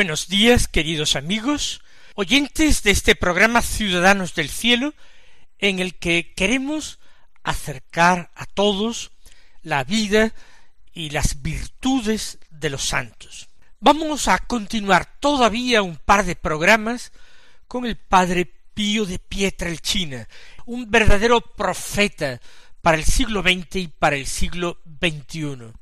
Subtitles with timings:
[0.00, 1.82] Buenos días, queridos amigos,
[2.14, 4.94] oyentes de este programa Ciudadanos del Cielo,
[5.58, 6.98] en el que queremos
[7.42, 9.10] acercar a todos
[9.62, 10.32] la vida
[10.94, 13.50] y las virtudes de los santos.
[13.78, 17.12] Vamos a continuar todavía un par de programas
[17.68, 20.26] con el padre Pío de Pietrelcina,
[20.64, 22.40] un verdadero profeta
[22.80, 25.74] para el siglo XX y para el siglo XXI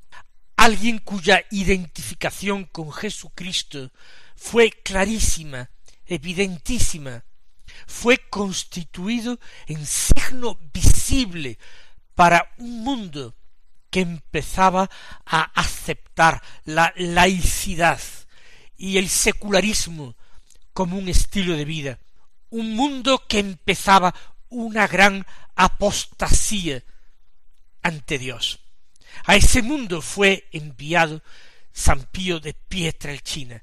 [0.69, 3.91] alguien cuya identificación con Jesucristo
[4.37, 5.71] fue clarísima,
[6.05, 7.25] evidentísima,
[7.87, 11.59] fue constituido en signo visible
[12.15, 13.35] para un mundo
[13.89, 14.91] que empezaba
[15.25, 18.01] a aceptar la laicidad
[18.77, 20.17] y el secularismo
[20.75, 21.99] como un estilo de vida,
[22.51, 24.15] un mundo que empezaba
[24.51, 25.25] una gran
[25.57, 26.85] apostasía
[27.81, 28.68] ante Dios.
[29.25, 31.23] A ese mundo fue enviado
[31.73, 33.63] San Pío de Pietrelcina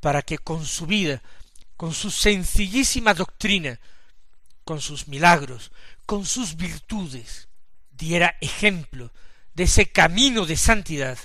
[0.00, 1.22] para que con su vida,
[1.76, 3.78] con su sencillísima doctrina,
[4.64, 5.70] con sus milagros,
[6.06, 7.48] con sus virtudes,
[7.90, 9.12] diera ejemplo
[9.54, 11.18] de ese camino de santidad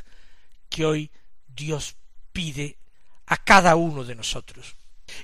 [0.70, 1.12] que hoy
[1.48, 1.96] Dios
[2.32, 2.78] pide
[3.26, 4.76] a cada uno de nosotros.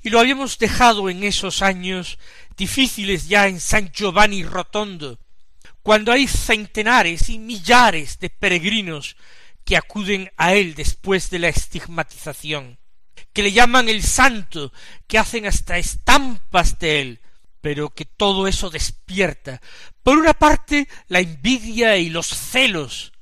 [0.04, 2.18] Y lo habíamos dejado en esos años
[2.58, 5.20] difíciles ya en San Giovanni Rotondo,
[5.88, 9.16] cuando hay centenares y millares de peregrinos
[9.64, 12.78] que acuden a él después de la estigmatización,
[13.32, 14.74] que le llaman el santo,
[15.08, 17.22] que hacen hasta estampas de él,
[17.62, 19.62] pero que todo eso despierta,
[20.04, 23.14] por una parte, la envidia y los celos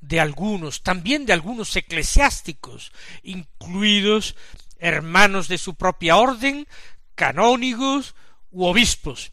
[0.00, 2.90] de algunos, también de algunos eclesiásticos,
[3.22, 4.34] incluidos
[4.78, 6.66] hermanos de su propia orden,
[7.14, 8.14] canónigos
[8.50, 9.32] u obispos,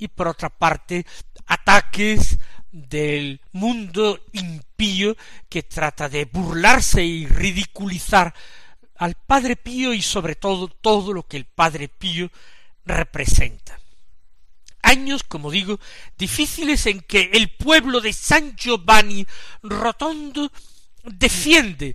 [0.00, 1.06] y por otra parte
[1.46, 2.38] ataques
[2.72, 5.16] del mundo impío
[5.48, 8.34] que trata de burlarse y ridiculizar
[8.96, 12.30] al Padre Pío y sobre todo todo lo que el Padre Pío
[12.84, 13.78] representa.
[14.82, 15.78] Años, como digo,
[16.16, 19.26] difíciles en que el pueblo de San Giovanni
[19.62, 20.50] Rotondo
[21.04, 21.94] defiende,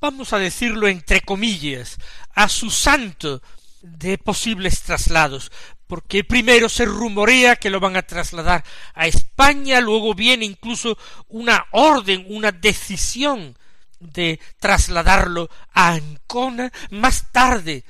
[0.00, 1.98] vamos a decirlo entre comillas,
[2.34, 3.42] a su santo
[3.82, 5.50] de posibles traslados,
[5.90, 8.62] porque primero se rumorea que lo van a trasladar
[8.94, 10.96] a España, luego viene incluso
[11.26, 13.58] una orden, una decisión
[13.98, 17.82] de trasladarlo a Ancona, más tarde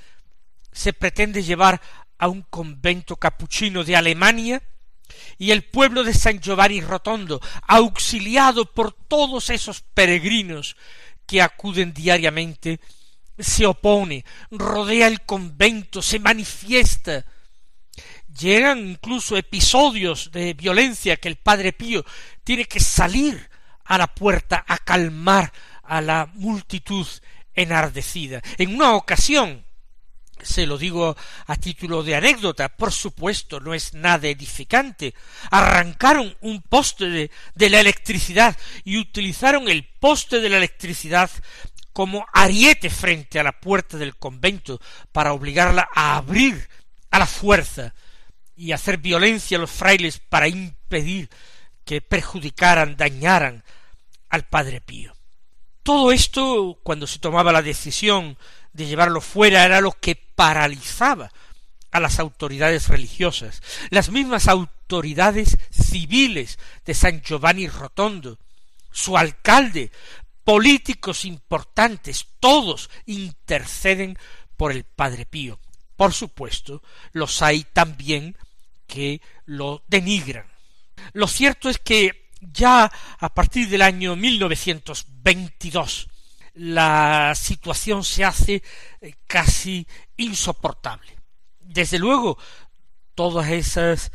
[0.72, 1.78] se pretende llevar
[2.16, 4.62] a un convento capuchino de Alemania,
[5.36, 10.74] y el pueblo de San Giovanni Rotondo, auxiliado por todos esos peregrinos
[11.26, 12.80] que acuden diariamente,
[13.38, 17.26] se opone, rodea el convento, se manifiesta,
[18.38, 22.04] Llegan incluso episodios de violencia que el padre Pío
[22.44, 23.50] tiene que salir
[23.84, 25.52] a la puerta a calmar
[25.82, 27.06] a la multitud
[27.54, 28.40] enardecida.
[28.58, 29.64] En una ocasión,
[30.40, 31.16] se lo digo
[31.46, 35.14] a título de anécdota, por supuesto no es nada edificante,
[35.50, 41.30] arrancaron un poste de, de la electricidad y utilizaron el poste de la electricidad
[41.92, 44.80] como ariete frente a la puerta del convento
[45.12, 46.68] para obligarla a abrir
[47.10, 47.92] a la fuerza
[48.60, 51.30] y hacer violencia a los frailes para impedir
[51.86, 53.64] que perjudicaran, dañaran
[54.28, 55.16] al Padre Pío.
[55.82, 58.36] Todo esto, cuando se tomaba la decisión
[58.74, 61.32] de llevarlo fuera, era lo que paralizaba
[61.90, 68.38] a las autoridades religiosas, las mismas autoridades civiles de San Giovanni Rotondo,
[68.92, 69.90] su alcalde,
[70.44, 74.18] políticos importantes, todos interceden
[74.58, 75.58] por el Padre Pío.
[75.96, 76.82] Por supuesto,
[77.12, 78.36] los hay también
[78.90, 80.46] que lo denigran.
[81.12, 86.08] Lo cierto es que ya a partir del año 1922
[86.54, 88.62] la situación se hace
[89.00, 91.16] eh, casi insoportable.
[91.60, 92.36] Desde luego,
[93.14, 94.10] todas esas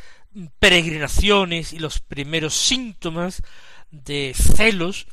[0.60, 3.42] peregrinaciones y los primeros síntomas
[3.90, 5.08] de celos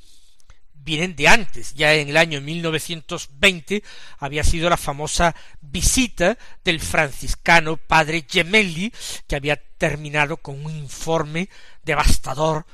[0.84, 1.74] vienen de antes.
[1.74, 3.82] Ya en el año 1920
[4.18, 8.92] había sido la famosa visita del franciscano padre Gemelli,
[9.26, 11.48] que había terminado con un informe
[11.82, 12.66] devastador,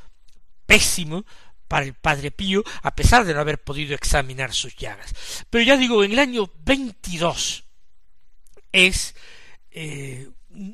[0.66, 1.24] pésimo,
[1.68, 5.12] para el padre Pío, a pesar de no haber podido examinar sus llagas.
[5.50, 7.64] Pero ya digo, en el año 22
[8.72, 9.14] es
[9.70, 10.28] eh,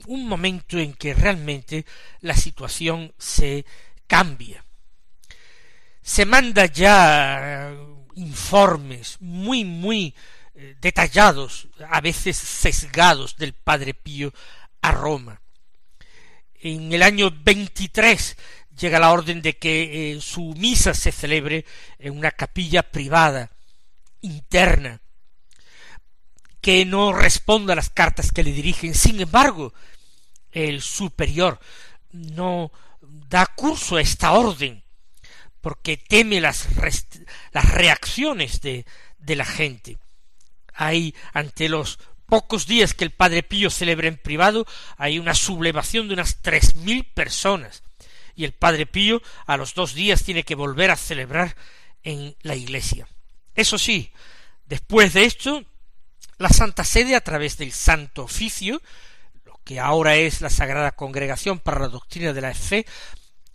[0.06, 1.84] un momento en que realmente
[2.20, 3.66] la situación se
[4.06, 4.63] cambia.
[6.06, 7.78] Se manda ya eh,
[8.16, 10.14] informes muy, muy
[10.54, 14.30] eh, detallados, a veces sesgados del Padre Pío
[14.82, 15.40] a Roma.
[16.60, 18.36] En el año 23
[18.78, 21.64] llega la orden de que eh, su misa se celebre
[21.98, 23.50] en una capilla privada,
[24.20, 25.00] interna,
[26.60, 28.94] que no responda a las cartas que le dirigen.
[28.94, 29.72] Sin embargo,
[30.52, 31.58] el superior
[32.12, 32.70] no
[33.00, 34.83] da curso a esta orden,
[35.64, 36.68] porque teme las,
[37.52, 38.84] las reacciones de,
[39.16, 39.96] de la gente.
[40.74, 44.66] Hay ante los pocos días que el Padre Pío celebra en privado,
[44.98, 47.82] hay una sublevación de unas tres mil personas,
[48.36, 51.56] y el Padre Pío a los dos días tiene que volver a celebrar
[52.02, 53.08] en la iglesia.
[53.54, 54.12] Eso sí,
[54.66, 55.64] después de esto,
[56.36, 58.82] la Santa Sede, a través del Santo Oficio,
[59.46, 62.84] lo que ahora es la Sagrada Congregación para la Doctrina de la Fe,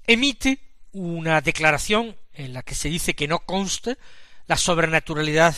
[0.07, 3.97] emite una declaración en la que se dice que no consta
[4.47, 5.56] la sobrenaturalidad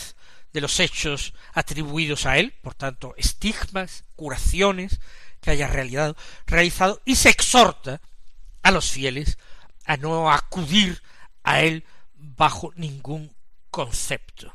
[0.52, 5.00] de los hechos atribuidos a él, por tanto, estigmas, curaciones
[5.40, 8.00] que haya realizado, realizado y se exhorta
[8.62, 9.38] a los fieles
[9.84, 11.02] a no acudir
[11.42, 13.34] a él bajo ningún
[13.70, 14.54] concepto.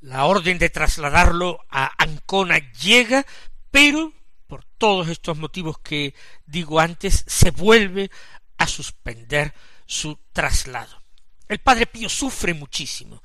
[0.00, 3.26] La orden de trasladarlo a Ancona llega,
[3.70, 4.12] pero
[4.46, 6.14] por todos estos motivos que
[6.46, 8.10] digo antes, se vuelve
[8.58, 9.54] a suspender
[9.92, 11.02] su traslado.
[11.48, 13.22] El padre Pío sufre muchísimo.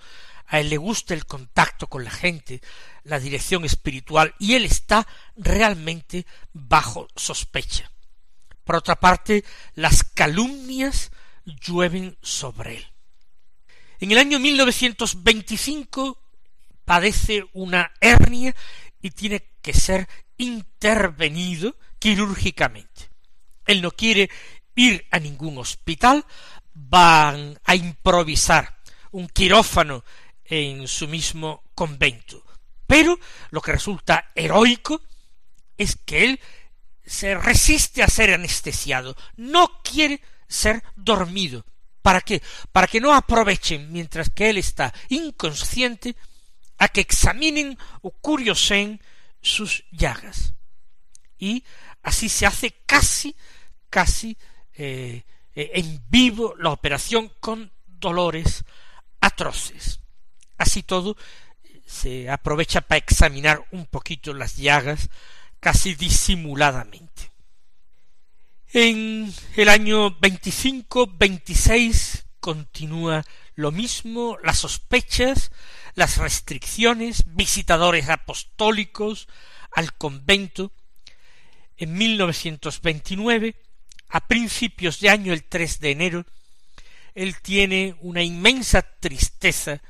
[0.47, 2.61] A él le gusta el contacto con la gente,
[3.03, 7.89] la dirección espiritual, y él está realmente bajo sospecha.
[8.65, 11.11] Por otra parte, las calumnias
[11.45, 12.87] llueven sobre él.
[13.99, 16.21] En el año 1925
[16.83, 18.53] padece una hernia
[19.01, 23.09] y tiene que ser intervenido quirúrgicamente.
[23.65, 24.29] Él no quiere
[24.77, 26.25] ir a ningún hospital,
[26.89, 28.77] van a improvisar
[29.11, 30.03] un quirófano
[30.45, 32.43] en su mismo convento.
[32.85, 33.19] Pero
[33.49, 35.01] lo que resulta heroico
[35.77, 36.39] es que él
[37.05, 41.65] se resiste a ser anestesiado, no quiere ser dormido.
[42.01, 42.41] ¿Para qué?
[42.71, 46.15] Para que no aprovechen, mientras que él está inconsciente,
[46.77, 49.01] a que examinen o curiosen
[49.41, 50.53] sus llagas.
[51.37, 51.63] Y
[52.03, 53.35] así se hace casi,
[53.89, 54.37] casi
[54.73, 55.23] eh,
[55.57, 58.63] en vivo la operación con dolores
[59.19, 59.99] atroces.
[60.57, 61.17] Así todo,
[61.85, 65.09] se aprovecha para examinar un poquito las llagas
[65.59, 67.31] casi disimuladamente.
[68.71, 75.51] En el año 25-26 continúa lo mismo, las sospechas,
[75.95, 79.27] las restricciones, visitadores apostólicos
[79.71, 80.71] al convento.
[81.77, 83.55] En 1929,
[84.09, 86.25] a principios de año, el 3 de enero,
[87.13, 89.81] él tiene una inmensa tristeza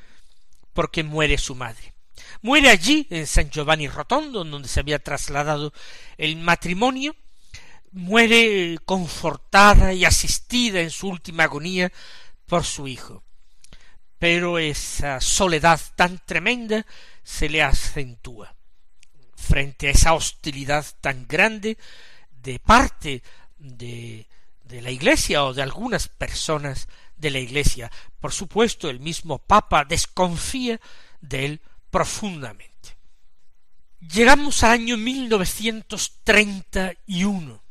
[0.74, 1.94] porque muere su madre.
[2.42, 5.74] Muere allí, en San Giovanni Rotondo, donde se había trasladado
[6.18, 7.16] el matrimonio,
[7.92, 11.92] muere confortada y asistida en su última agonía
[12.46, 13.24] por su hijo.
[14.20, 16.86] Pero esa soledad tan tremenda
[17.24, 18.56] se le acentúa
[19.36, 21.78] frente a esa hostilidad tan grande
[22.32, 23.22] de parte
[23.58, 24.28] de,
[24.64, 26.88] de la Iglesia o de algunas personas
[27.18, 27.92] de la Iglesia.
[28.20, 30.80] Por supuesto, el mismo Papa desconfía
[31.22, 32.98] de él profundamente.
[34.00, 37.64] Llegamos al año 1931.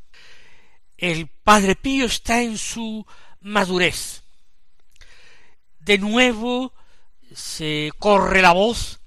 [0.96, 3.06] El Padre Pío está en su
[3.40, 4.24] madurez.
[5.78, 6.72] De nuevo
[7.32, 8.98] se corre la voz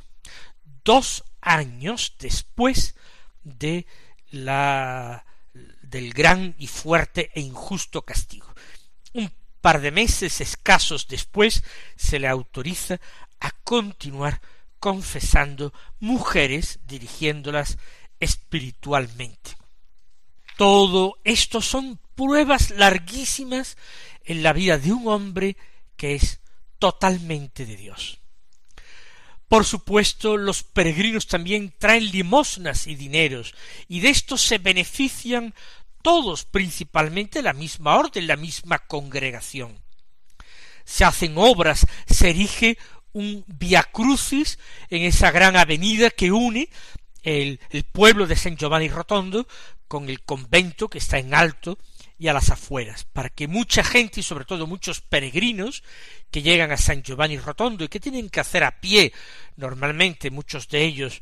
[0.85, 2.97] dos años después
[3.45, 3.87] de
[4.31, 5.25] la
[5.91, 8.53] del gran y fuerte e injusto castigo.
[9.13, 11.65] Un par de meses escasos después
[11.97, 13.01] se le autoriza
[13.41, 14.41] a continuar
[14.79, 17.79] confesando mujeres, dirigiéndolas
[18.21, 19.57] espiritualmente.
[20.57, 23.77] Todo esto son pruebas larguísimas
[24.25, 25.57] en la vida de un hombre
[25.97, 26.41] que es
[26.79, 28.19] totalmente de Dios.
[29.49, 33.55] Por supuesto, los peregrinos también traen limosnas y dineros,
[33.89, 35.55] y de esto se benefician
[36.03, 39.79] todos, principalmente la misma orden, la misma congregación.
[40.85, 42.79] Se hacen obras, se erige
[43.13, 44.59] un via crucis
[44.91, 46.69] en esa gran avenida que une
[47.23, 49.47] el, el pueblo de San Giovanni Rotondo
[49.87, 51.79] con el convento que está en alto
[52.19, 55.85] y a las afueras, para que mucha gente y sobre todo muchos peregrinos
[56.31, 59.13] que llegan a San Giovanni Rotondo y que tienen que hacer a pie
[59.57, 61.21] normalmente muchos de ellos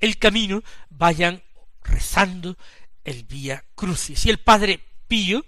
[0.00, 1.42] el camino vayan
[1.82, 2.56] rezando
[3.04, 4.26] el Vía Crucis.
[4.26, 5.44] Y el Padre Pío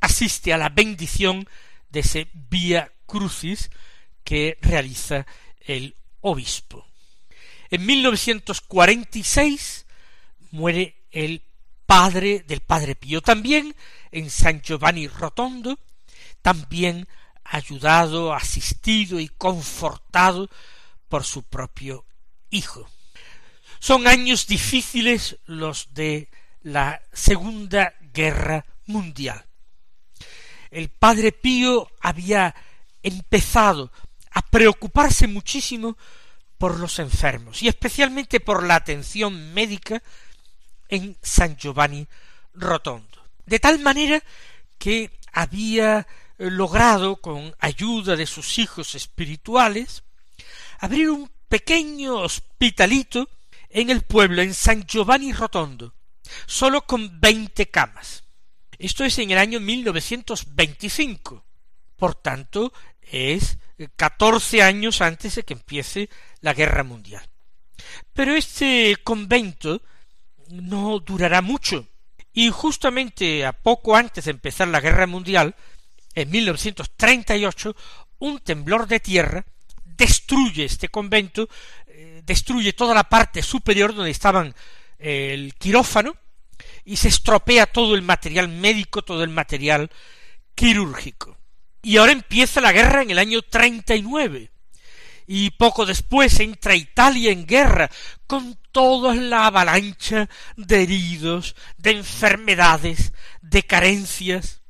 [0.00, 1.48] asiste a la bendición
[1.90, 3.70] de ese Vía Crucis
[4.24, 5.26] que realiza
[5.60, 6.86] el obispo.
[7.70, 9.86] En 1946
[10.50, 11.42] muere el
[11.86, 13.74] padre del Padre Pío, también
[14.10, 15.78] en San Giovanni Rotondo,
[16.40, 17.08] también
[17.44, 20.48] ayudado, asistido y confortado
[21.08, 22.06] por su propio
[22.50, 22.88] hijo.
[23.78, 26.30] Son años difíciles los de
[26.62, 29.44] la Segunda Guerra Mundial.
[30.70, 32.54] El padre Pío había
[33.02, 33.92] empezado
[34.30, 35.96] a preocuparse muchísimo
[36.56, 40.02] por los enfermos y especialmente por la atención médica
[40.88, 42.06] en San Giovanni
[42.54, 43.22] Rotondo.
[43.44, 44.22] De tal manera
[44.78, 46.06] que había
[46.38, 50.02] logrado, con ayuda de sus hijos espirituales,
[50.78, 53.28] abrir un pequeño hospitalito
[53.68, 55.94] en el pueblo, en San Giovanni Rotondo,
[56.46, 58.24] solo con veinte camas.
[58.78, 61.44] Esto es en el año 1925.
[61.96, 63.58] Por tanto, es
[63.96, 66.08] catorce años antes de que empiece
[66.40, 67.28] la guerra mundial.
[68.12, 69.82] Pero este convento
[70.48, 71.86] no durará mucho.
[72.32, 75.54] Y justamente a poco antes de empezar la guerra mundial,
[76.14, 77.76] en 1938,
[78.18, 79.44] un temblor de tierra
[79.84, 81.48] destruye este convento,
[81.86, 84.54] eh, destruye toda la parte superior donde estaban
[84.98, 86.16] el quirófano
[86.84, 89.90] y se estropea todo el material médico, todo el material
[90.54, 91.38] quirúrgico.
[91.82, 94.50] Y ahora empieza la guerra en el año 39.
[95.26, 97.90] Y poco después entra Italia en guerra
[98.26, 104.62] con toda la avalancha de heridos, de enfermedades, de carencias.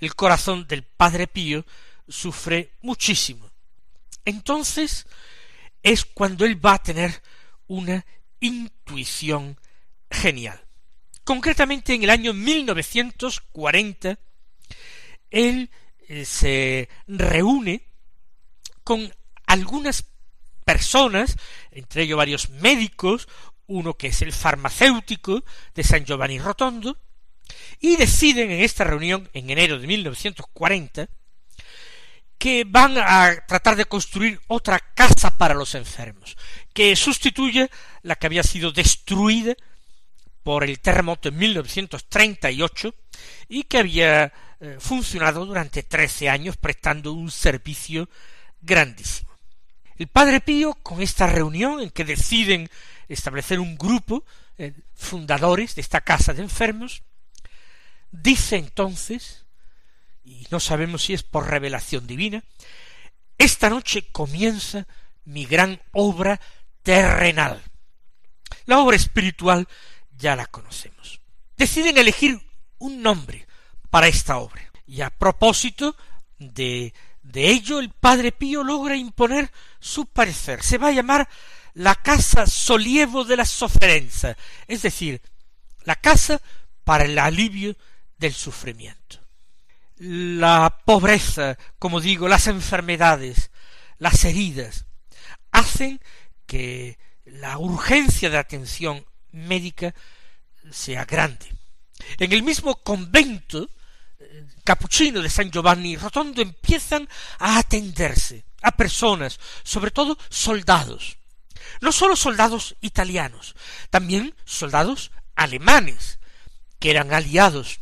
[0.00, 1.64] El corazón del Padre Pío
[2.08, 3.50] sufre muchísimo.
[4.24, 5.06] Entonces
[5.82, 7.22] es cuando él va a tener
[7.68, 8.04] una
[8.40, 9.58] intuición
[10.10, 10.65] genial.
[11.26, 14.16] Concretamente en el año 1940,
[15.28, 15.70] él
[16.06, 17.82] eh, se reúne
[18.84, 19.12] con
[19.44, 20.04] algunas
[20.64, 21.34] personas,
[21.72, 23.26] entre ellos varios médicos,
[23.66, 25.42] uno que es el farmacéutico
[25.74, 26.96] de San Giovanni Rotondo,
[27.80, 31.08] y deciden en esta reunión, en enero de 1940,
[32.38, 36.36] que van a tratar de construir otra casa para los enfermos,
[36.72, 37.68] que sustituye
[38.02, 39.56] la que había sido destruida
[40.46, 42.94] por el terremoto en 1938
[43.48, 48.08] y que había eh, funcionado durante trece años prestando un servicio
[48.60, 49.28] grandísimo.
[49.98, 52.70] El padre Pío, con esta reunión en que deciden
[53.08, 54.24] establecer un grupo
[54.56, 57.02] eh, fundadores de esta casa de enfermos,
[58.12, 59.46] dice entonces,
[60.22, 62.44] y no sabemos si es por revelación divina,
[63.36, 64.86] esta noche comienza
[65.24, 66.40] mi gran obra
[66.84, 67.60] terrenal.
[68.66, 69.66] La obra espiritual
[70.16, 71.20] ya la conocemos.
[71.56, 72.40] Deciden elegir
[72.78, 73.46] un nombre
[73.90, 74.62] para esta obra.
[74.86, 75.96] Y a propósito
[76.38, 80.62] de, de ello, el Padre Pío logra imponer su parecer.
[80.62, 81.28] Se va a llamar
[81.74, 85.20] la Casa Solievo de la Soferenza, es decir,
[85.84, 86.40] la casa
[86.84, 87.76] para el alivio
[88.16, 89.20] del sufrimiento.
[89.98, 93.50] La pobreza, como digo, las enfermedades,
[93.98, 94.86] las heridas,
[95.52, 96.00] hacen
[96.46, 99.04] que la urgencia de atención
[99.36, 99.94] médica
[100.70, 101.46] sea grande.
[102.18, 103.70] En el mismo convento
[104.18, 111.18] eh, capuchino de San Giovanni Rotondo empiezan a atenderse a personas, sobre todo soldados,
[111.80, 113.54] no solo soldados italianos,
[113.90, 116.18] también soldados alemanes,
[116.78, 117.80] que eran aliados,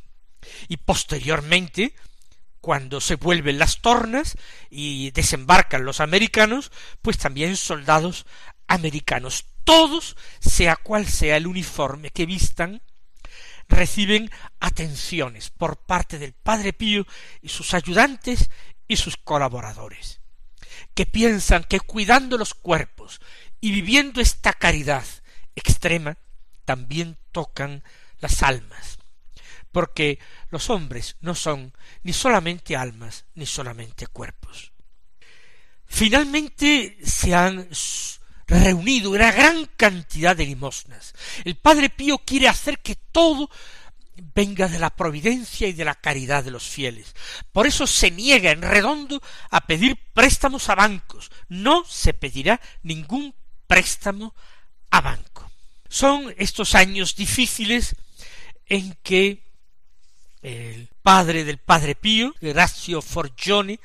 [0.68, 1.94] y posteriormente,
[2.60, 4.36] cuando se vuelven las tornas
[4.70, 6.70] y desembarcan los americanos,
[7.02, 8.26] pues también soldados
[8.66, 9.46] americanos.
[9.64, 12.82] Todos, sea cual sea el uniforme que vistan,
[13.68, 14.30] reciben
[14.60, 17.06] atenciones por parte del Padre Pío
[17.40, 18.50] y sus ayudantes
[18.86, 20.20] y sus colaboradores,
[20.94, 23.20] que piensan que cuidando los cuerpos
[23.60, 25.04] y viviendo esta caridad
[25.54, 26.18] extrema,
[26.64, 27.82] también tocan
[28.18, 28.98] las almas,
[29.72, 30.18] porque
[30.50, 34.72] los hombres no son ni solamente almas, ni solamente cuerpos.
[35.86, 37.68] Finalmente se han
[38.46, 41.14] reunido una gran cantidad de limosnas.
[41.44, 43.50] El Padre Pío quiere hacer que todo
[44.34, 47.14] venga de la providencia y de la caridad de los fieles.
[47.52, 51.30] Por eso se niega en redondo a pedir préstamos a bancos.
[51.48, 53.34] No se pedirá ningún
[53.66, 54.34] préstamo
[54.90, 55.50] a banco.
[55.88, 57.96] Son estos años difíciles
[58.66, 59.42] en que
[60.42, 63.80] el padre del padre Pío, Gracio Forgione,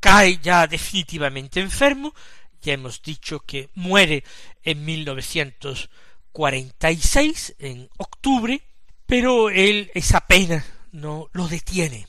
[0.00, 2.14] cae ya definitivamente enfermo,
[2.62, 4.22] ya hemos dicho que muere
[4.62, 8.62] en 1946, en octubre,
[9.06, 12.06] pero él esa pena no lo detiene.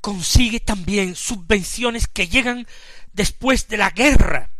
[0.00, 2.68] Consigue también subvenciones que llegan
[3.12, 4.52] después de la guerra.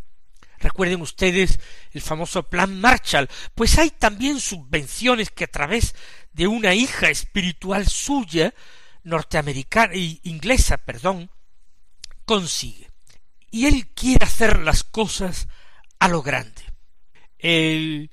[0.59, 1.61] Recuerden ustedes
[1.93, 5.95] el famoso plan Marshall, pues hay también subvenciones que a través
[6.33, 8.53] de una hija espiritual suya,
[9.05, 11.31] norteamericana y inglesa, perdón,
[12.25, 12.88] consigue.
[13.51, 15.49] Y él quiere hacer las cosas
[15.99, 16.63] a lo grande.
[17.39, 18.11] El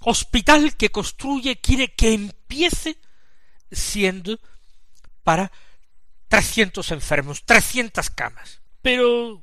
[0.00, 2.98] hospital que construye quiere que empiece
[3.70, 4.38] siendo
[5.22, 5.50] para
[6.28, 8.60] trescientos enfermos, trescientas camas.
[8.82, 9.42] Pero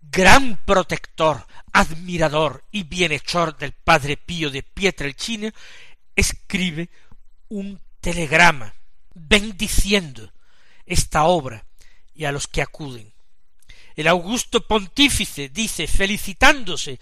[0.02, 5.54] gran protector, admirador y bienhechor del Padre Pío de Pietrelcina,
[6.16, 6.90] escribe
[7.50, 8.74] un telegrama
[9.14, 10.32] bendiciendo
[10.86, 11.69] esta obra
[12.26, 13.14] a los que acuden.
[13.96, 17.00] El augusto pontífice dice, felicitándose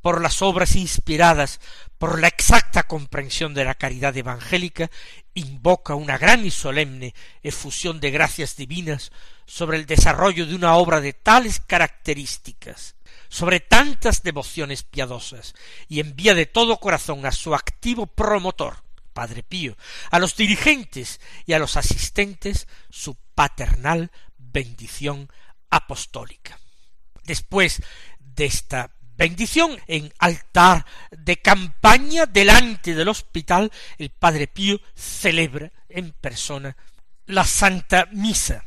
[0.00, 1.60] por las obras inspiradas
[1.98, 4.90] por la exacta comprensión de la caridad evangélica,
[5.34, 9.10] invoca una gran y solemne efusión de gracias divinas
[9.46, 12.94] sobre el desarrollo de una obra de tales características,
[13.28, 15.54] sobre tantas devociones piadosas,
[15.88, 18.76] y envía de todo corazón a su activo promotor,
[19.12, 19.76] Padre Pío,
[20.10, 24.12] a los dirigentes y a los asistentes su paternal
[24.52, 25.28] bendición
[25.70, 26.58] apostólica.
[27.24, 27.82] Después
[28.18, 36.12] de esta bendición en altar de campaña delante del hospital, el Padre Pío celebra en
[36.12, 36.76] persona
[37.26, 38.64] la Santa Misa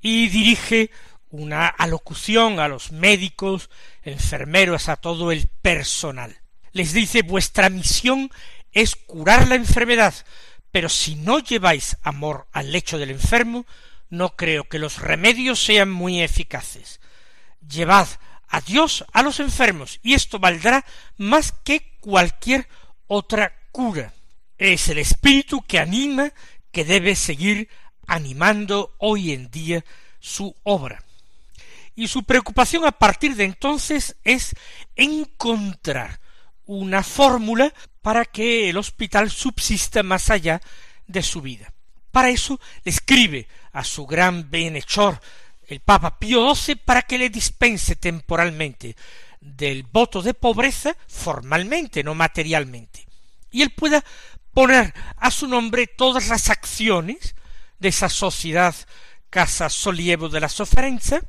[0.00, 0.90] y dirige
[1.30, 3.70] una alocución a los médicos,
[4.02, 6.36] enfermeros, a todo el personal.
[6.72, 8.30] Les dice vuestra misión
[8.72, 10.14] es curar la enfermedad,
[10.70, 13.66] pero si no lleváis amor al lecho del enfermo,
[14.10, 17.00] no creo que los remedios sean muy eficaces.
[17.68, 18.08] Llevad
[18.48, 20.84] a Dios a los enfermos, y esto valdrá
[21.16, 22.68] más que cualquier
[23.06, 24.14] otra cura.
[24.56, 26.32] Es el espíritu que anima,
[26.70, 27.68] que debe seguir
[28.06, 29.84] animando hoy en día
[30.18, 31.02] su obra.
[31.94, 34.54] Y su preocupación a partir de entonces es
[34.94, 36.20] encontrar
[36.64, 40.60] una fórmula para que el hospital subsista más allá
[41.06, 41.72] de su vida.
[42.10, 45.20] Para eso le escribe a su gran bienhechor
[45.66, 48.96] el Papa Pío XII para que le dispense temporalmente
[49.40, 53.06] del voto de pobreza formalmente, no materialmente,
[53.50, 54.04] y él pueda
[54.52, 57.34] poner a su nombre todas las acciones
[57.78, 58.74] de esa sociedad
[59.30, 61.20] Casa Solievo de la Soferenza,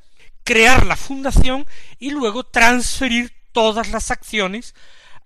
[0.43, 1.67] crear la fundación
[1.99, 4.73] y luego transferir todas las acciones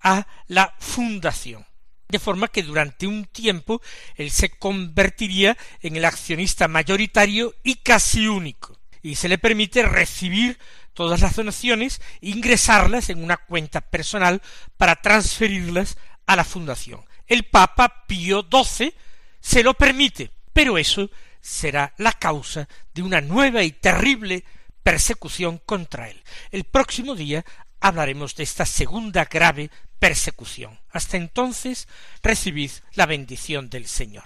[0.01, 1.65] a la fundación
[2.13, 3.81] de forma que durante un tiempo
[4.15, 10.57] él se convertiría en el accionista mayoritario y casi único y se le permite recibir
[10.93, 14.41] todas las donaciones, ingresarlas en una cuenta personal
[14.77, 15.97] para transferirlas
[16.27, 17.03] a la fundación.
[17.27, 18.93] El Papa Pío XII
[19.41, 21.09] se lo permite, pero eso
[21.41, 24.45] será la causa de una nueva y terrible
[24.83, 26.23] persecución contra él.
[26.51, 27.43] El próximo día
[27.81, 29.69] hablaremos de esta segunda grave
[30.03, 30.77] persecución.
[30.91, 31.87] Hasta entonces
[32.21, 34.25] recibid la bendición del Señor.